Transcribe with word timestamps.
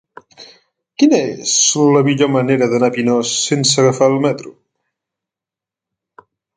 Quina 1.01 1.19
és 1.33 1.51
la 1.97 2.01
millor 2.09 2.33
manera 2.37 2.71
d'anar 2.73 2.91
a 2.95 2.97
Pinós 2.97 3.37
sense 3.45 3.79
agafar 3.85 4.11
el 4.17 4.21
metro? 4.27 4.59